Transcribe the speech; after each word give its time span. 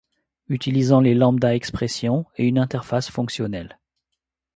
Utilisant 0.49 0.99
les 0.99 1.13
lambda 1.13 1.53
expression 1.53 2.25
et 2.35 2.47
une 2.47 2.57
interface 2.57 3.07
fonctionnelle. 3.11 3.77